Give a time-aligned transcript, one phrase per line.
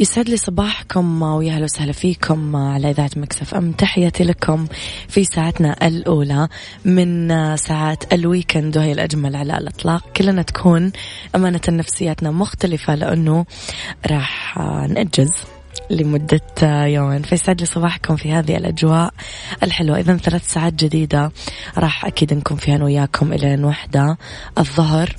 [0.00, 3.72] يسعد لي صباحكم ويا أهلا وسهلا فيكم على إذاعة Mix FM.
[3.72, 4.66] تحياتي لكم
[5.08, 6.48] في ساعتنا الأولى
[6.84, 10.12] من ساعات الويكند وهي الأجمل على الإطلاق.
[10.16, 10.92] كلنا تكون
[11.34, 13.46] أمانة نفسياتنا مختلفة لأنه
[14.10, 15.32] راح نأجز
[15.90, 17.22] لمدة يومين.
[17.22, 19.14] فيسعد لي صباحكم في هذه الأجواء
[19.62, 19.98] الحلوة.
[19.98, 21.32] إذا ثلاث ساعات جديدة
[21.78, 24.18] راح أكيد نكون فيها أنا وياكم إلى وحدة
[24.58, 25.16] الظهر.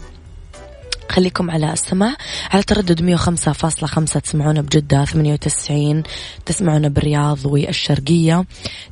[1.10, 2.16] خليكم على السماع.
[2.52, 6.04] على تردد 105.5 تسمعونا بجدة 98
[6.46, 8.46] تسمعونا بالرياض والشرقية.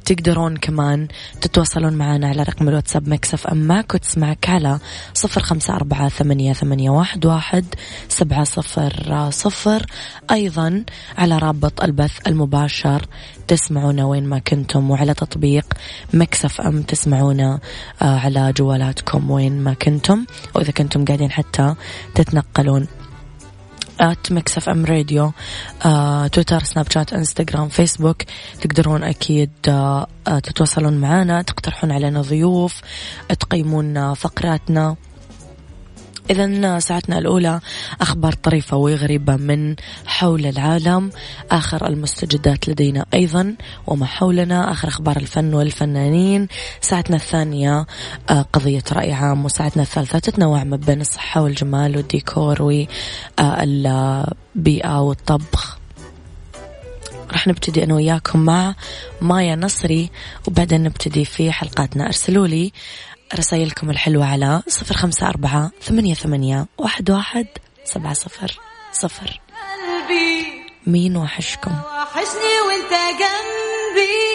[0.05, 1.07] تقدرون كمان
[1.41, 4.79] تتواصلون معنا على رقم الواتساب Mix FM معك وتسمعك على
[5.13, 7.63] 0548811700
[8.09, 9.85] سبعة صفر صفر.
[10.31, 10.83] أيضا
[11.17, 13.05] على رابط البث المباشر
[13.47, 15.65] تسمعونا وين ما كنتم وعلى تطبيق
[16.13, 17.59] Mix FM تسمعونا
[18.01, 20.25] آه، على جوالاتكم وين ما كنتم.
[20.55, 21.75] وإذا كنتم قاعدين حتى
[22.15, 22.87] تتنقلون.
[23.99, 25.31] at Mix FM Radio
[25.85, 28.21] آه، تويتر سناب شات إنستغرام فيسبوك.
[28.61, 32.81] تقدرون أكيد آه، آه، تتواصلون معنا تقترحون علينا ضيوف
[33.39, 34.95] تقيمون فقراتنا.
[36.29, 37.59] إذا ساعتنا الأولى
[38.01, 41.11] أخبار طريفة وغريبة من حول العالم.
[41.51, 43.55] آخر المستجدات لدينا أيضا
[43.87, 44.71] وما حولنا.
[44.71, 46.47] آخر أخبار الفن والفنانين.
[46.81, 47.85] ساعتنا الثانية
[48.29, 49.45] آه، قضية رأي عام.
[49.45, 52.61] وساعتنا الثالثة تتنوع ما بين الصحة والجمال والديكور
[53.39, 55.77] والبيئة والطبخ.
[57.31, 58.75] راح نبتدي أنا وياكم مع
[59.21, 60.09] مايا نصري
[60.47, 62.05] وبعدين نبتدي في حلقاتنا.
[62.05, 62.71] أرسلوا لي
[63.35, 67.47] رسائلكم الحلوة على صفر خمسة أربعة ثمانية, ثمانية واحد, واحد
[67.85, 68.59] سبعة صفر
[68.93, 69.41] صفر.
[69.49, 70.45] قلبي
[70.87, 74.27] مين وحشكم؟ وحشني وانت جنبي.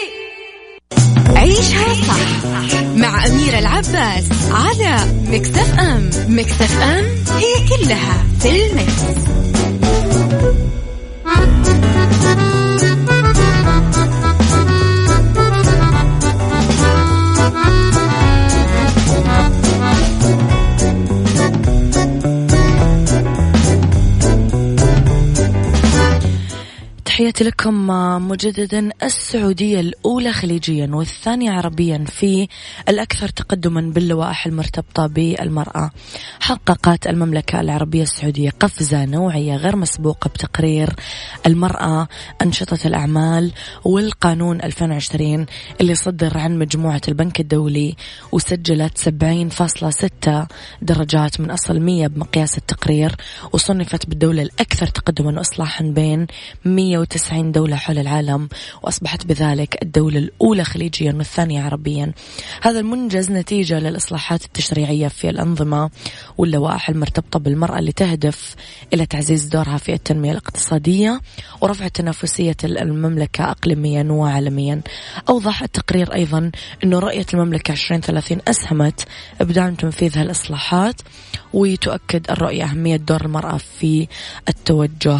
[1.39, 2.43] عيشها صح
[2.95, 7.05] مع أميرة العباس على مكتف أم مكتف أم
[7.37, 9.03] هي كلها في المكس.
[27.43, 27.87] لكم
[28.29, 32.47] مجددا السعودية الأولى خليجيا والثانية عربيا في
[32.89, 35.91] الأكثر تقدما باللوائح المرتبطة بالمرأة.
[36.39, 40.89] حققت المملكة العربية السعودية قفزة نوعية غير مسبوقة بتقرير
[41.45, 42.07] المرأة
[42.41, 43.51] أنشطة الأعمال
[43.85, 45.45] والقانون 2020
[45.81, 47.95] اللي صدر عن مجموعة البنك الدولي
[48.31, 50.47] وسجلت 70.6
[50.81, 53.15] درجات من أصل 100 بمقياس التقرير
[53.53, 56.27] وصنفت بالدولة الأكثر تقدما وإصلاحا بين
[57.33, 58.49] 190 دولة حول العالم
[58.83, 62.11] وأصبحت بذلك الدولة الأولى خليجيا والثانية عربيا.
[62.61, 65.89] هذا المنجز نتيجة للإصلاحات التشريعية في الأنظمة
[66.37, 68.55] واللوائح المرتبطة بالمرأة اللي تهدف
[68.93, 71.21] إلى تعزيز دورها في التنمية الاقتصادية
[71.61, 74.81] ورفع تنافسية المملكة أقليميا وعالميا.
[75.29, 76.51] أوضح التقرير أيضا
[76.83, 79.05] أنه رؤية المملكة 2030 أسهمت
[79.39, 81.01] بدعم تنفيذ هالإصلاحات
[81.53, 84.07] وتؤكد الرؤية أهمية دور المرأة في
[84.49, 85.19] التوجه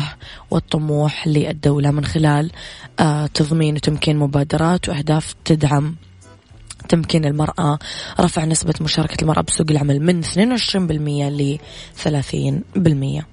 [0.51, 1.91] والطموح للدولة.
[1.93, 2.51] من خلال
[2.99, 5.95] آه، تضمين وتمكين مبادرات وأهداف تدعم
[6.89, 7.79] تمكين المرأة
[8.19, 11.59] رفع نسبة مشاركة المرأة بسوق العمل من 22% ل
[11.95, 13.23] 30%.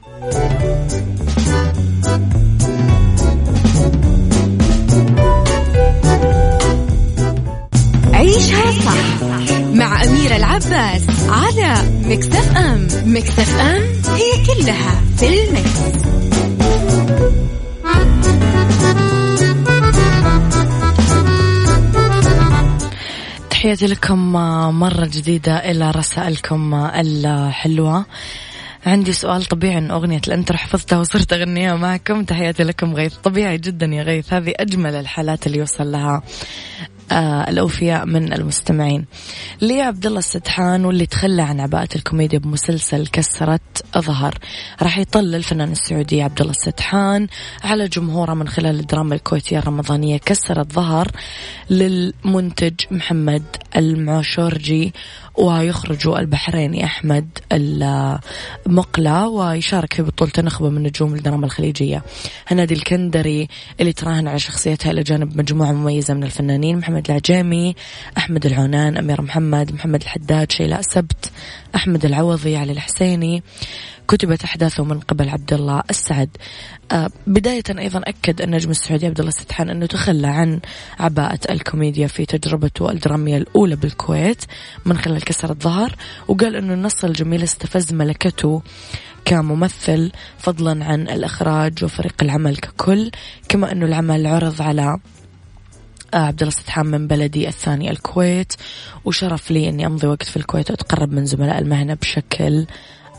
[8.14, 9.22] عيشها صح
[9.72, 11.74] مع أميرة العباس على
[12.04, 16.29] Mix FM Mix FM it's all in the mix.
[23.60, 24.32] تحياتي لكم
[24.80, 28.06] مرة جديدة إلى رسائلكم الحلوة.
[28.86, 32.24] عندي سؤال طبيعي إن أغنية ال intro حفظتها وصرت أغنيها معكم.
[32.24, 33.14] تحياتي لكم غيث.
[33.14, 34.32] طبيعي جدا يا غيث.
[34.32, 36.14] هذه أجمل الحالات اللي يوصل لها.
[36.16, 36.22] آه
[37.12, 39.04] الأوفياء من المستمعين.
[39.60, 44.38] لي عبد الله السدحان واللي تخلى عن عباءة الكوميديا بمسلسل كسرت ظهر
[44.82, 47.26] راح يطل الفنان السعودي عبد الله السدحان
[47.64, 51.08] على جمهوره من خلال الدراما الكويتية الرمضانية كسرت ظهر
[51.70, 53.42] للمنتج محمد
[53.76, 54.94] المعشورجي
[55.34, 62.02] ويخرج البحريني أحمد المقلة ويشارك في بطولة نخبة من نجوم الدراما الخليجية.
[62.46, 63.48] هنادي الكندري
[63.80, 67.74] اللي تراهن على شخصيتها إلى جانب مجموعة مميزة من الفنانين محمد العجيمي
[68.18, 71.30] أحمد العونان أمير محمد محمد الحداد شيلاء سبت
[71.74, 73.42] أحمد العوضي علي الحسيني.
[74.08, 76.28] كتبت أحداثه من قبل عبد الله السعد.
[76.92, 80.60] آه بداية أيضا أكد النجم السعودي عبد الله السدحان أنه تخلى عن
[80.98, 84.44] عباءة الكوميديا في تجربته الدرامية الأولى بالكويت
[84.84, 85.96] من خلال كسر الظهر
[86.28, 88.62] وقال أنه النص الجميل استفز ملكته
[89.24, 93.10] كممثل فضلا عن الإخراج وفريق العمل ككل
[93.48, 94.98] كما أنه العمل عرض على
[96.14, 98.52] عبد الله السدحان من بلدي الثاني الكويت
[99.04, 102.66] وشرف لي إني أمضي وقت في الكويت وأتقرب من زملاء المهنة بشكل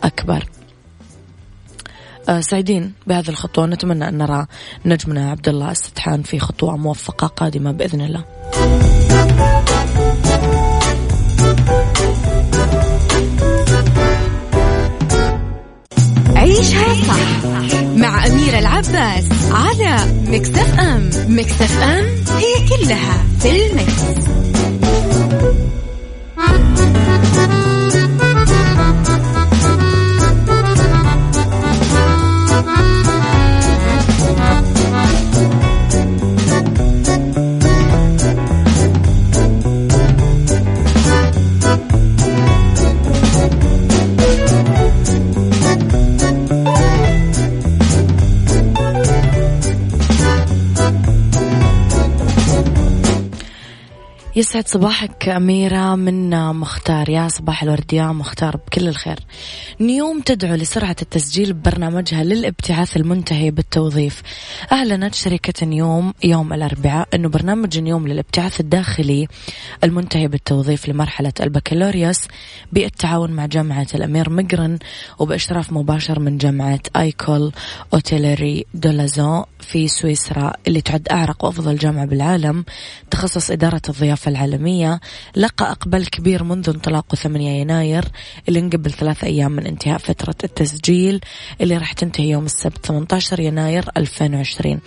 [0.03, 0.45] أكبر.
[2.29, 4.45] آه، سعيدين بهذه الخطوة نتمنى أن نرى
[4.85, 8.25] نجمنا عبد الله السدحان في خطوة موفقة قادمة بإذن الله.
[16.35, 17.45] عيشها صح
[17.95, 19.95] مع أميرة العباس على
[20.27, 21.09] مكتف أم.
[21.27, 22.20] مكتف أم.
[22.41, 24.50] هي كلها في المكس.
[54.51, 59.19] يسعد صباحك أميرة من مختار يا صباح الورد يا مختار بكل الخير.
[59.79, 64.21] نيوم تدعو لسرعة التسجيل ببرنامجها للابتعاث المنتهي بالتوظيف.
[64.71, 69.27] أعلنت شركة نيوم يوم الأربعاء أنه برنامج نيوم للابتعاث الداخلي
[69.83, 72.27] المنتهي بالتوظيف لمرحلة البكالوريوس
[72.71, 74.77] بالتعاون مع جامعة الأمير مقرن
[75.19, 77.51] وبإشراف مباشر من جامعة آيكول
[77.93, 82.65] أوتيلري دولازون في سويسرا اللي تعد أعرق وأفضل جامعة بالعالم
[83.11, 84.99] تخصص إدارة الضيافة العالمية.
[85.35, 88.05] لقى أقبال كبير منذ انطلاقه 8 يناير
[88.49, 91.21] اللي انقبل ثلاث أيام من انتهاء فترة التسجيل
[91.61, 94.79] اللي راح تنتهي يوم السبت 18 يناير 2020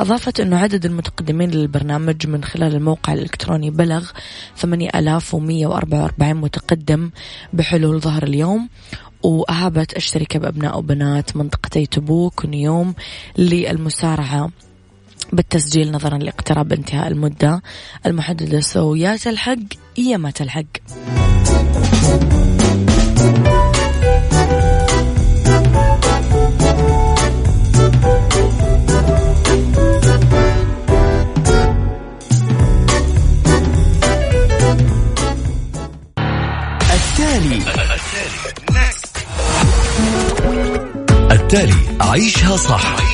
[0.00, 4.10] أضافت أنه عدد المتقدمين للبرنامج من خلال الموقع الإلكتروني بلغ
[4.56, 7.10] 8144 متقدم
[7.52, 8.68] بحلول ظهر اليوم
[9.22, 12.94] وأهابت الشركة بأبناء وبنات منطقتي تبوك ونيوم
[13.38, 14.50] للمسارعة.
[15.32, 17.62] بالتسجيل نظرا لاقتراب انتهاء المدة
[18.06, 19.56] المحددة سو يا تلحق
[19.98, 20.64] يا ما تلحق.
[36.94, 37.62] التالي.
[41.30, 41.74] التالي.
[42.00, 43.13] عيشها صح.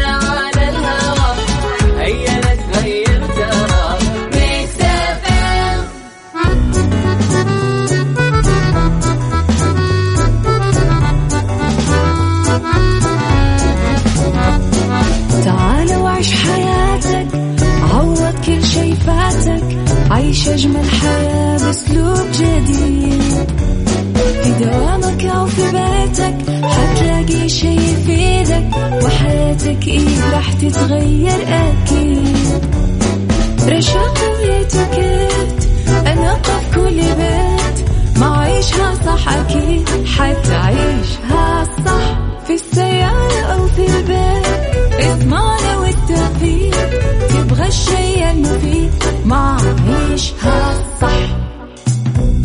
[22.41, 23.51] جديد.
[24.43, 28.65] في دوامك أو في بيتك حتلاقي شي يفيدك
[29.03, 32.61] وحياتك إيه راح تتغير أكيد.
[33.69, 35.63] رشاق ويتوكيت
[36.07, 37.87] أنا قف كل بيت
[38.19, 44.45] ما عيشها صح أكيد حتعيشها صح في السيارة أو في البيت.
[44.99, 46.89] اسمعنا والتوفيق
[47.29, 48.91] تبغى الشيء المفيد
[49.25, 49.57] ما
[49.89, 50.90] عيشها صح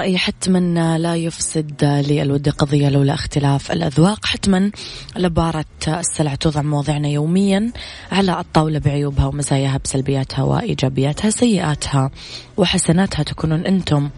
[0.00, 4.26] الرأي حتما لا يفسد للود قضية لولا اختلاف الأذواق.
[4.26, 4.70] حتما
[5.16, 7.72] لبارة السلع توضع مواضيعنا يوميا
[8.12, 12.10] على الطاولة بعيوبها ومزاياها بسلبياتها وإيجابياتها سيئاتها
[12.56, 13.22] وحسناتها.
[13.22, 14.10] تكونون أنتم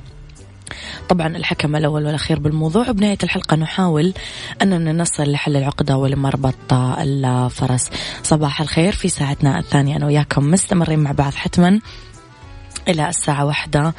[1.09, 2.91] طبعا الحكم الأول والأخير بالموضوع.
[2.91, 4.15] بنهاية الحلقة نحاول
[4.63, 7.91] أننا نصل لحل العقدة ولمربط الفرس.
[8.23, 9.97] صباح الخير في ساعتنا الثانية.
[9.97, 11.35] أنا وياكم مستمرين مع بعض.
[11.35, 11.81] حتما
[12.89, 13.95] إلى الساعة واحدة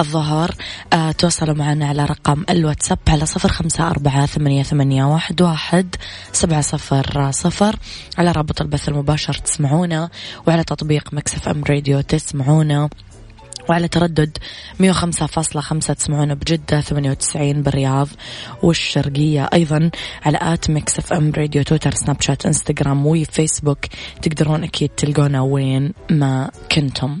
[0.00, 0.54] الظهر.
[0.92, 5.96] أه تواصلوا معنا على رقم الواتساب على صفر خمسة أربعة ثمانية, ثمانية واحد, واحد
[6.32, 7.76] سبعة صفر صفر.
[8.18, 10.10] على رابط البث المباشر تسمعونا
[10.46, 12.88] وعلى تطبيق Mix FM Radio تسمعونا
[13.68, 14.38] وعلى تردد
[14.78, 18.08] 105.5 تسمعونا بجدة 98 بالرياض
[18.62, 19.48] والشرقية.
[19.52, 19.90] أيضا
[20.22, 23.86] على at Mix FM Radio تويتر سناب شات إنستغرام وفيسبوك
[24.22, 27.20] تقدرون أكيد تلقونا وين ما كنتم.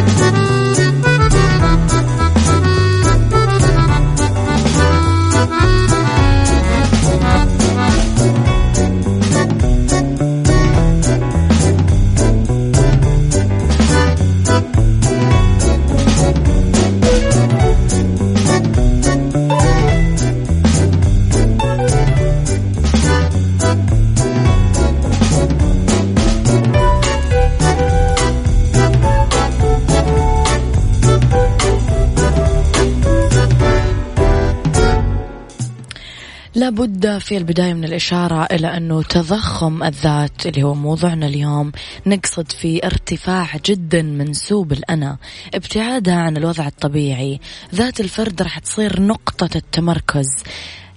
[36.81, 41.71] لابد في البداية من الإشارة إلى أنه تضخم الذات اللي هو موضوعنا اليوم
[42.05, 45.17] نقصد في ارتفاع جدا منسوب الأنا
[45.53, 47.39] ابتعادها عن الوضع الطبيعي.
[47.75, 50.27] ذات الفرد راح تصير نقطة التمركز.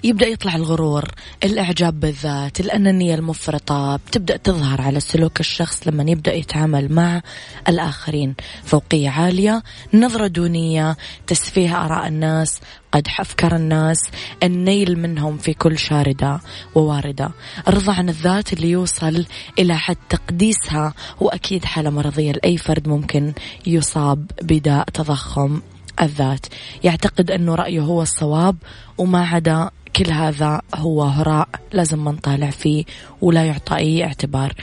[0.04, 1.04] يبدأ يطلع الغرور
[1.44, 7.22] الإعجاب بالذات الأنانية المفرطة بتبدأ تظهر على سلوك الشخص لما يبدأ يتعامل مع
[7.68, 8.34] الآخرين.
[8.64, 9.62] فوقية عالية
[9.94, 10.96] نظرة دونية
[11.26, 12.60] تسفيه آراء الناس
[12.92, 13.98] قدح أفكار الناس
[14.42, 16.40] النيل منهم في كل شاردة
[16.74, 17.30] وواردة.
[17.68, 19.26] الرضا عن الذات اللي يوصل
[19.58, 23.32] إلى حد تقديسها وأكيد حالة مرضية لأي فرد ممكن
[23.66, 25.60] يصاب بداء تضخم
[26.02, 26.46] الذات.
[26.84, 28.56] يعتقد أنه رأيه هو الصواب
[28.98, 32.84] وما عدا كل هذا هو هراء لازم ما نطالع فيه
[33.20, 34.54] ولا يعطى أي اعتبار.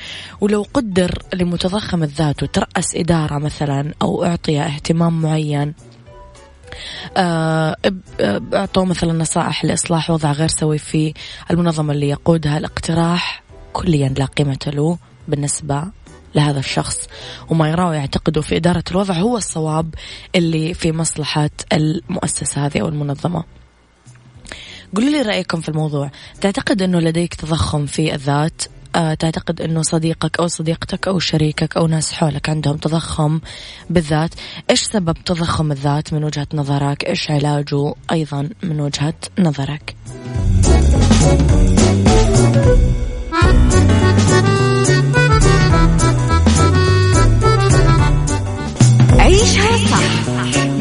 [0.41, 5.73] ولو قدر لمتضخم الذات وترأس إدارة مثلا أو أعطي اهتمام معين
[7.17, 7.75] آه،
[8.53, 11.13] أعطوا مثلا نصائح لإصلاح وضع غير سوي في
[11.51, 14.97] المنظمة اللي يقودها الاقتراح كليا لا قيمة له
[15.27, 15.83] بالنسبة
[16.35, 17.07] لهذا الشخص.
[17.49, 19.95] وما يراه يعتقدوا في إدارة الوضع هو الصواب
[20.35, 23.43] اللي في مصلحة المؤسسة هذه أو المنظمة.
[24.95, 26.11] قولوا لي رأيكم في الموضوع.
[26.41, 28.61] تعتقد أنه لديك تضخم في الذات؟
[28.95, 33.39] أه تعتقد أنه صديقك أو صديقتك أو شريكك أو ناس حولك عندهم تضخم
[33.89, 34.33] بالذات؟
[34.69, 39.95] إيش سبب تضخم الذات من وجهة نظرك؟ إيش علاجه أيضا من وجهة نظرك؟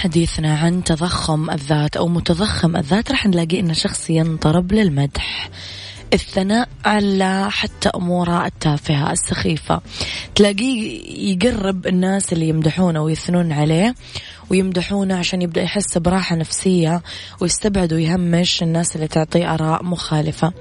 [0.00, 5.50] حديثنا عن تضخم الذات أو متضخم الذات راح نلاقي أن شخص ينطرب للمدح.
[6.12, 9.80] الثناء على حتى أموره التافهة السخيفة.
[10.34, 11.00] تلاقيه
[11.32, 13.94] يقرب الناس اللي يمدحونه ويثنون عليه
[14.50, 17.02] ويمدحونه عشان يبدأ يحس براحة نفسية
[17.40, 20.52] ويستبعد ويهمش الناس اللي تعطيه آراء مخالفة.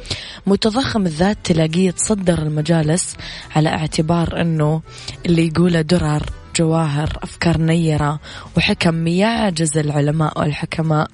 [0.48, 3.16] متضخم الذات تلاقيه يتصدر المجالس
[3.56, 4.82] على اعتبار أنه
[5.26, 6.39] اللي يقوله درر.
[6.60, 8.20] جواهر أفكار نيرة
[8.58, 11.08] وحكم يعجز العلماء والحكماء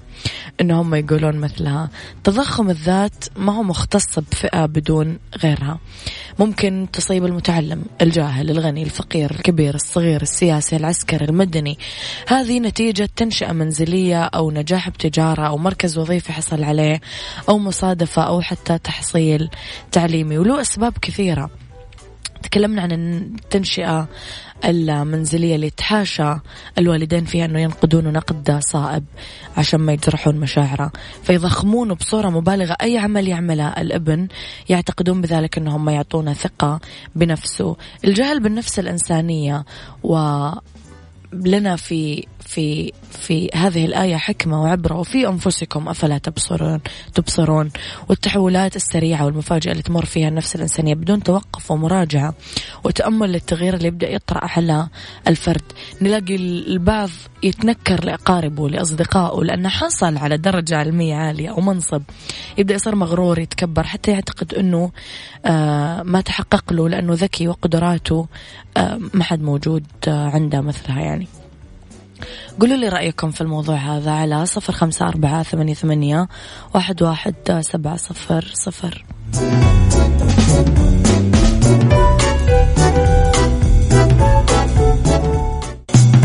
[0.61, 1.89] أنهم يقولون مثلها.
[2.23, 5.79] تضخم الذات ما هو مختص بفئة بدون غيرها.
[6.39, 11.77] ممكن تصيب المتعلم الجاهل الغني الفقير الكبير الصغير السياسي العسكري المدني.
[12.27, 17.01] هذه نتيجة تنشئة منزلية أو نجاح بتجارة أو مركز وظيفي حصل عليه
[17.49, 19.49] أو مصادفة أو حتى تحصيل
[19.91, 21.49] تعليمي وله أسباب كثيرة.
[22.43, 24.07] تكلمنا عن التنشئة
[24.65, 26.35] المنزلية اللي تحاشى
[26.77, 29.03] الوالدين فيها أنه ينقدونه نقد صائب
[29.57, 30.91] عشان ما يجرحون مشاعره.
[31.23, 34.27] فيضخمونه بصورة مبالغة أي عمل يعمله الابن
[34.69, 36.79] يعتقدون بذلك أنهم ما يعطونه ثقة
[37.15, 37.75] بنفسه.
[38.05, 39.65] الجهل بالنفس الإنسانية
[40.03, 40.49] و
[41.33, 44.95] لنا في في في هذه الآية حكمة وعبرة.
[44.95, 46.79] وفي أنفسكم أفلا تبصرون
[47.13, 47.71] تبصرون.
[48.09, 52.33] والتحولات السريعة والمفاجئة اللي تمر فيها النفس الإنسانية بدون توقف ومراجعة
[52.83, 54.87] وتأمل للتغيير اللي يبدأ يطرأ على
[55.27, 55.61] الفرد.
[56.01, 57.09] نلاقي البعض
[57.43, 62.01] يتنكر لأقاربه لأصدقائه لأنه حصل على درجة علمية عالية أو منصب
[62.57, 63.83] يبدأ يصير مغرور يتكبر.
[63.83, 64.91] حتى يعتقد أنه
[65.45, 68.27] آه ما تحقق له لأنه ذكي وقدراته
[68.77, 71.27] آه ما حد موجود آه عنده مثلها يعني.
[72.59, 76.27] قولوا لي رأيكم في الموضوع هذا على صفر خمسة أربعة ثمانية, ثمانية
[76.73, 79.05] واحد, واحد سبعة صفر صفر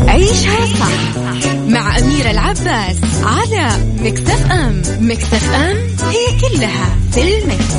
[0.08, 1.20] عيشها صح
[1.68, 3.68] مع أميرة العباس على
[4.02, 5.76] مكتف أم مكتف أم
[6.10, 7.69] هي كلها في المكس.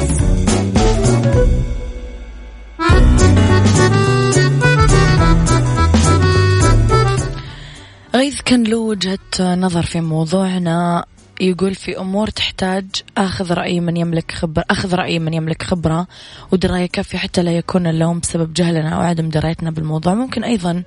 [8.51, 11.05] كان له وجهة نظر في موضوعنا
[11.41, 12.85] يقول في أمور تحتاج
[13.17, 16.07] أخذ رأي من يملك خبرة أخذ رأي من يملك خبرة
[16.51, 20.13] ودراية كافية حتى لا يكون اللوم بسبب جهلنا أو عدم درايتنا بالموضوع.
[20.13, 20.83] ممكن أيضا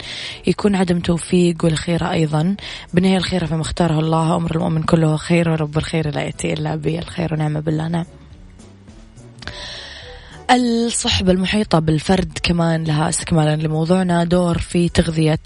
[0.46, 2.56] يكون عدم توفيق والخيرة أيضا.
[2.94, 7.34] بالنهاية الخيرة فيما اختاره الله أمر المؤمن كله خير ورب الخير لا يأتي إلا بالخير
[7.34, 7.88] ونعم بالله.
[7.88, 8.06] نعم.
[10.50, 14.24] الصحبة المحيطة بالفرد كمان لها استكمالا لموضوعنا.
[14.24, 15.38] دور في تغذية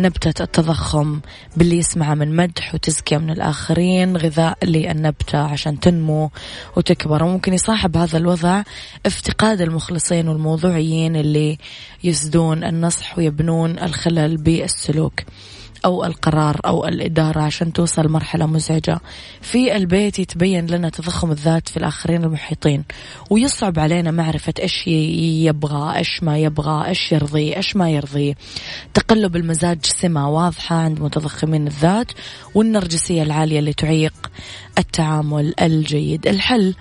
[0.00, 1.20] نبتة التضخم.
[1.56, 4.16] باللي يسمعه من مدح وتزكية من الآخرين.
[4.16, 6.30] غذاء للنبتة عشان تنمو
[6.76, 7.24] وتكبر.
[7.24, 8.62] وممكن يصاحب هذا الوضع
[9.06, 11.58] افتقاد المخلصين والموضوعيين اللي
[12.04, 15.20] يسدون النصح ويبنون الخلل بالسلوك.
[15.84, 19.00] أو القرار أو الإدارة عشان توصل مرحلة مزعجة.
[19.40, 22.84] في البيت يتبين لنا تضخم الذات في الآخرين المحيطين
[23.30, 28.36] ويصعب علينا معرفة إيش يبغى إيش ما يبغى إيش يرضي إيش ما يرضي.
[28.94, 32.12] تقلب المزاج سمة واضحة عند متضخمين الذات
[32.54, 34.30] والنرجسية العالية اللي تعيق
[34.78, 36.26] التعامل الجيد.
[36.26, 36.74] الحل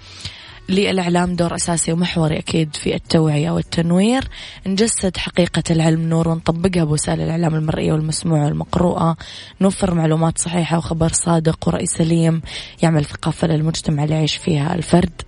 [0.70, 4.24] للإعلام دور أساسي ومحوري أكيد في التوعية والتنوير.
[4.68, 9.18] نجسد حقيقة العلم نور ونطبقها بوسائل الإعلام المرئية والمسموعة والمقروءة.
[9.62, 12.42] نوفر معلومات صحيحة وخبر صادق ورأي سليم
[12.84, 15.22] يعمل ثقافة للمجتمع اللي يعيش فيها الفرد.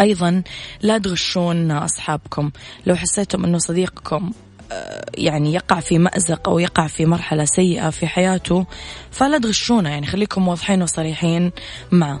[0.00, 0.42] أيضا
[0.82, 2.50] لا تغشون أصحابكم.
[2.86, 4.32] لو حسيتم أنه صديقكم
[4.72, 8.66] آه، يعني يقع في مأزق أو يقع في مرحلة سيئة في حياته
[9.10, 9.90] فلا تغشونه.
[9.90, 11.52] يعني خليكم واضحين وصريحين
[11.92, 12.20] معه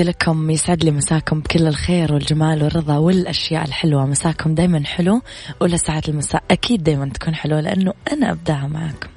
[0.00, 4.06] تحياتي لكم يسعد لي مساكم بكل الخير والجمال والرضا والأشياء الحلوة.
[4.06, 5.22] مساكم دايما حلو
[5.60, 9.08] ولا ساعات المساء أكيد دايما تكون حلوة لأنه أنا أبداها معكم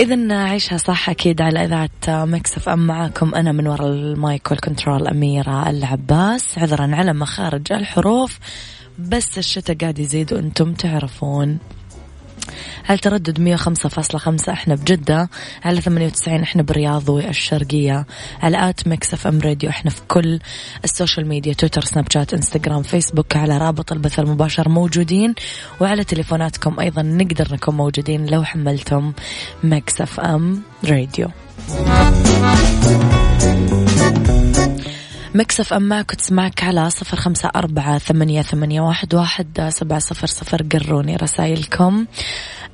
[0.00, 2.86] إذا عيشها صح أكيد على إذاعة Mix FM.
[2.86, 8.38] معاكم أنا من وراء ال mic وال control أميرة العباس عذرا على مخارج الحروف
[8.98, 11.58] بس الشتاء قاعد يزيد وأنتم تعرفون.
[12.88, 15.28] على تردد 105.5 إحنا بجدة
[15.64, 18.06] على 98 إحنا بالرياض والشرقية.
[18.42, 20.40] على at Mix FM Radio إحنا في كل
[20.84, 25.34] ال social media تويتر سناب شات إنستغرام فيسبوك على رابط البث المباشر موجودين.
[25.80, 29.12] وعلى تليفوناتكم أيضا نقدر نكون موجودين لو حملتم
[29.64, 31.28] Mix FM Radio.
[35.34, 40.62] Mix FM معك تسمعك على صفر خمسة أربعة ثمانية, ثمانية واحد, واحد سبعة صفر صفر
[40.62, 42.06] قروني رسائلكم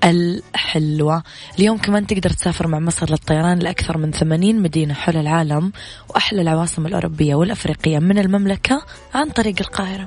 [0.04, 1.22] الحلوة.
[1.58, 5.72] اليوم كمان تقدر تسافر مع مصر للطيران لأكثر من ثمانين مدينة حول العالم
[6.08, 8.82] وأحلى العواصم الأوروبية والأفريقية من المملكة
[9.14, 10.06] عن طريق القاهرة.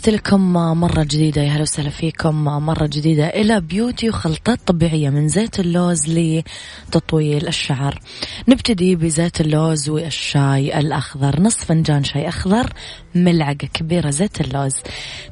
[0.00, 1.42] تحياتي لكم مرة جديدة.
[1.42, 2.44] يا هلا وسهلا فيكم.
[2.44, 8.00] مرة جديدة إلى beauty وخلطات طبيعية من زيت اللوز لتطويل الشعر.
[8.48, 11.40] نبتدي بزيت اللوز والشاي الأخضر.
[11.40, 12.72] نصف فنجان شاي أخضر
[13.14, 14.74] ملعقة كبيرة زيت اللوز.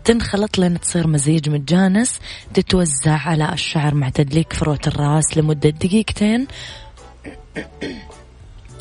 [0.04, 2.18] تنخلط لين تصير مزيج متجانس.
[2.54, 6.46] تتوزع على الشعر مع تدليك فروة الراس لمدة دقيقتين.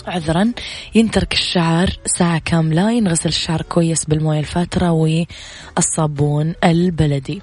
[0.08, 0.52] عذرا.
[0.96, 7.41] ينترك الشعر ساعة كاملة ينغسل الشعر كويس بالموية الفاترة والصابون البلدي.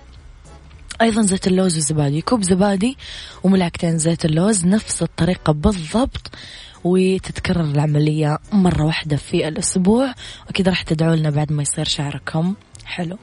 [1.03, 2.97] أيضا زيت اللوز والزبادي كوب زبادي
[3.43, 6.31] وملعقتين زيت اللوز نفس الطريقة بالضبط
[6.85, 10.15] وتتكرر العملية مرة واحدة في الأسبوع.
[10.47, 13.19] وأكيد راح تدعوا لنا بعد ما يصير شعركم حلو.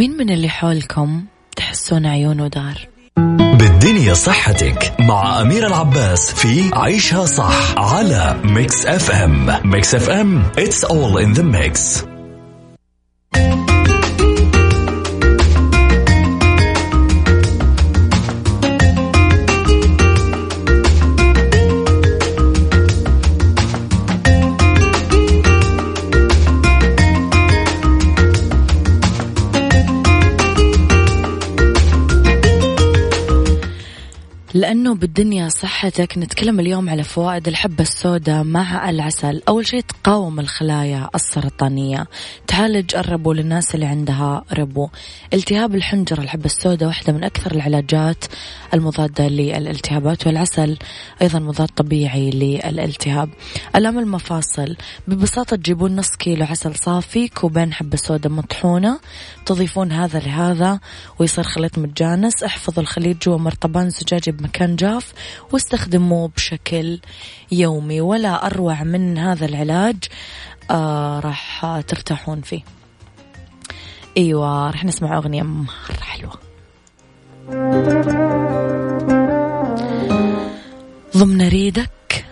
[0.00, 1.24] مين من اللي حولكم
[1.56, 2.88] تحسون عيونه دار
[3.58, 11.18] بالدنيا صحتك مع أميرة العباس في عيشها صح على Mix FM Mix FM it's all
[11.24, 12.04] in the mix.
[34.70, 39.42] لأنه بالدنيا صحتك نتكلم اليوم على فوائد الحبة السوداء مع العسل.
[39.48, 42.06] أول شيء تقاوم الخلايا السرطانية.
[42.46, 44.88] تعالج الربو للناس اللي عندها ربو.
[45.32, 48.24] التهاب الحنجرة الحبة السوداء واحدة من أكثر العلاجات
[48.74, 50.78] المضادة للالتهابات والعسل
[51.22, 53.30] أيضا مضاد طبيعي للالتهاب.
[53.76, 54.76] ألام المفاصل
[55.08, 59.00] ببساطة تجيبون نص كيلو عسل صافي كوبين حبة سوداء مطحونة
[59.46, 60.80] تضيفون هذا لهذا
[61.18, 62.42] ويصير خليط متجانس.
[62.42, 65.12] احفظوا الخليط جوا مرطبان زجاجي بمكان جاف
[65.52, 67.00] واستخدموه بشكل
[67.52, 68.00] يومي.
[68.00, 69.96] ولا أروع من هذا العلاج
[70.70, 72.62] آه راح ترتاحون فيه.
[74.16, 76.40] إيوه راح نسمع أغنية مرة حلوة.
[81.20, 82.24] ضمن ريدك.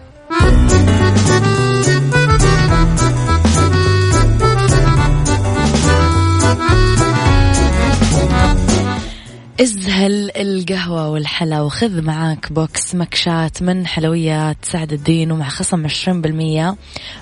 [9.60, 16.76] ازهل القهوة والحلا وخذ معاك box مكشات من حلويات سعد الدين ومع خصم 20%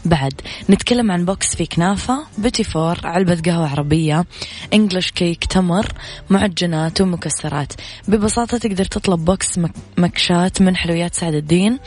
[0.05, 0.33] بعد
[0.71, 4.25] نتكلم عن box فيه كنافة petit four علبة قهوة عربية
[4.75, 5.87] English cake تمر
[6.31, 7.73] معجنات ومكسرات.
[8.09, 9.61] ببساطة تقدر تطلب box
[9.99, 11.79] مكشات من حلويات سعد الدين.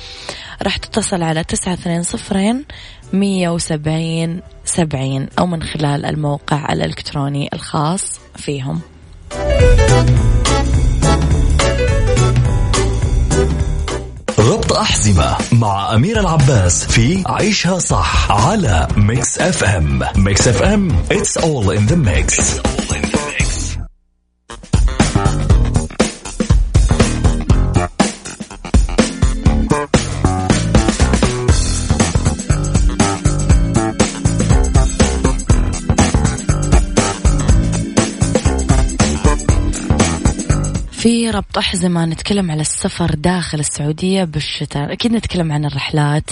[0.62, 2.66] راح تتصل على تسعة اثنين صفرين
[3.14, 8.82] مية وسبعين سبعين أو من خلال الموقع الإلكتروني الخاص فيهم.
[14.50, 21.70] ربط أحزمة مع أميرة العباس في عيشها صح على Mix FM Mix FM it's all
[21.70, 23.19] in the mix, It's all in the في
[41.32, 44.92] ربط أحزمة نتكلم على السفر داخل السعودية بالشتاء.
[44.94, 46.30] أكيد نتكلم عن الرحلات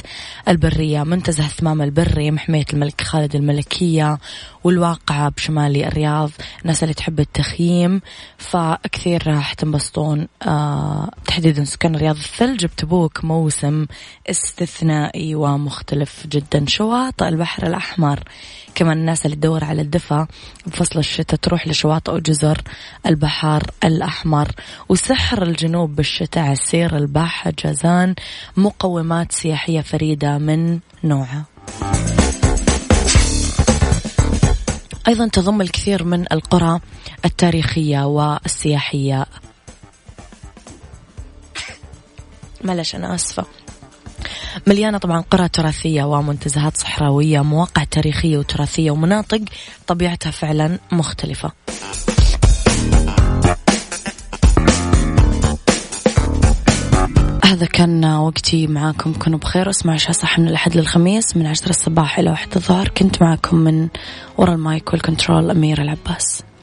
[0.47, 4.17] البرية منتزه الثمام البري محمية الملك خالد الملكية
[4.63, 6.31] والواقعة بشمالي الرياض
[6.61, 8.01] الناس اللي تحب التخييم.
[8.37, 13.85] فكثير راح تنبسطون آه تحديدا سكان الرياض الثلج بتبوك موسم
[14.29, 16.65] استثنائي ومختلف جدا.
[16.67, 18.19] شواطئ البحر الأحمر
[18.75, 20.27] كمان الناس اللي تدور على الدفا
[20.67, 22.61] بفصل الشتاء تروح لشواطئ وجزر
[23.05, 24.51] البحر الأحمر.
[24.89, 27.53] وسحر الجنوب بالشتاء عسير الباحة.
[27.63, 28.15] جازان
[28.57, 31.45] مقومات سياحية فريدة من نوعها.
[35.07, 36.79] أيضا تضم الكثير من القرى
[37.25, 39.25] التاريخية والسياحية.
[42.63, 43.45] معلش أنا آسفة.
[44.67, 49.41] مليانة طبعا قرى تراثية ومنتزهات صحراوية مواقع تاريخية وتراثية ومناطق
[49.87, 51.51] طبيعتها فعلا مختلفة.
[57.47, 59.13] هذا كان وقتي معاكم.
[59.13, 59.69] كونوا بخير.
[59.69, 62.87] اسمعوا عشاء صح من الأحد للخميس من عشرة الصباح إلى واحد الظهر.
[62.87, 63.87] كنت معاكم من
[64.37, 66.47] وراء المايك والكنترول أميرة العباس.